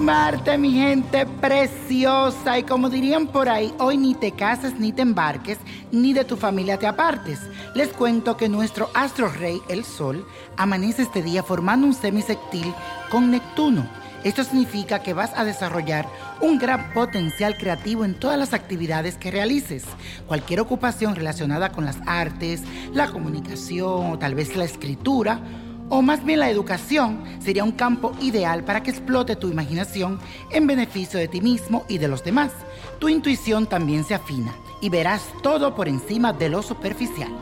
[0.00, 2.58] Marte, mi gente preciosa.
[2.58, 5.58] Y como dirían por ahí, hoy ni te cases ni te embarques,
[5.92, 7.38] ni de tu familia te apartes.
[7.74, 12.74] Les cuento que nuestro astro rey, el Sol, amanece este día formando un semisectil
[13.10, 13.88] con Neptuno.
[14.24, 16.08] Esto significa que vas a desarrollar
[16.40, 19.84] un gran potencial creativo en todas las actividades que realices.
[20.26, 25.40] Cualquier ocupación relacionada con las artes, la comunicación o tal vez la escritura
[25.88, 30.18] o más bien la educación, sería un campo ideal para que explote tu imaginación
[30.50, 32.52] en beneficio de ti mismo y de los demás.
[32.98, 37.32] Tu intuición también se afina y verás todo por encima de lo superficial.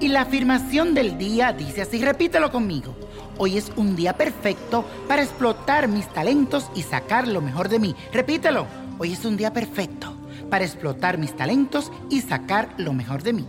[0.00, 2.94] Y la afirmación del día dice así, repítelo conmigo.
[3.36, 7.94] Hoy es un día perfecto para explotar mis talentos y sacar lo mejor de mí.
[8.12, 8.66] Repítelo.
[8.98, 10.12] Hoy es un día perfecto
[10.50, 13.46] para explotar mis talentos y sacar lo mejor de mí.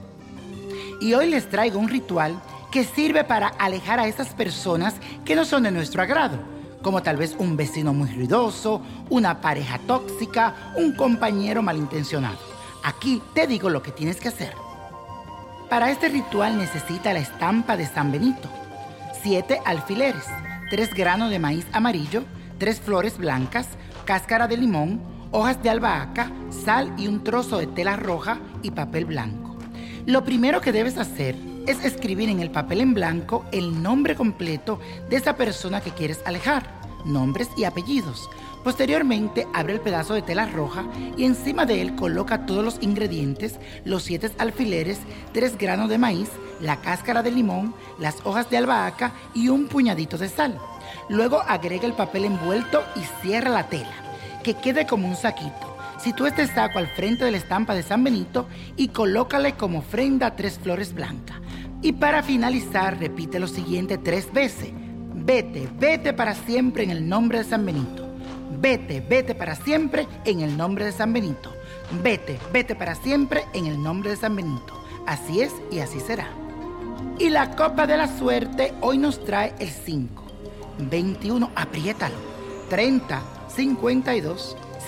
[1.02, 2.40] Y hoy les traigo un ritual
[2.72, 6.38] que sirve para alejar a esas personas que no son de nuestro agrado,
[6.81, 12.38] como tal vez un vecino muy ruidoso, una pareja tóxica, un compañero malintencionado.
[12.84, 14.53] Aquí te digo lo que tienes que hacer.
[15.70, 18.50] Para este ritual necesita la estampa de San Benito,
[19.22, 20.26] siete alfileres,
[20.70, 22.23] tres granos de maíz amarillo,
[22.58, 23.67] tres flores blancas,
[24.06, 29.06] cáscara de limón, hojas de albahaca, sal y un trozo de tela roja y papel
[29.06, 29.58] blanco.
[30.06, 31.36] Lo primero que debes hacer
[31.70, 36.20] es escribir en el papel en blanco el nombre completo de esa persona que quieres
[36.26, 36.67] alejar,
[37.06, 38.28] nombres y apellidos.
[38.64, 43.59] Posteriormente, abre el pedazo de tela roja y encima de él coloca todos los ingredientes,
[43.86, 44.98] los siete alfileres,
[45.31, 50.17] tres granos de maíz, la cáscara de limón, las hojas de albahaca y un puñadito
[50.17, 50.59] de sal.
[51.08, 53.94] Luego agrega el papel envuelto y cierra la tela,
[54.44, 55.78] que quede como un saquito.
[56.17, 60.36] tú este saco al frente de la estampa de San Benito y colócale como ofrenda
[60.36, 61.38] tres flores blancas.
[61.82, 64.72] Y para finalizar, repite lo siguiente tres veces.
[65.14, 68.06] Vete, vete para siempre en el nombre de San Benito.
[68.60, 71.54] Vete, vete para siempre en el nombre de San Benito.
[72.04, 74.73] Vete, vete para siempre en el nombre de San Benito.
[75.08, 76.28] Así es y así será.
[77.18, 80.23] Y la copa de la suerte hoy nos trae el 5,
[80.80, 82.16] 21, apriétalo,
[82.70, 84.58] 30, 52,